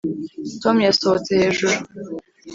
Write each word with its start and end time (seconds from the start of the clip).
tom 0.61 0.75
yasohotse 0.87 1.31
hejuru 1.41 1.75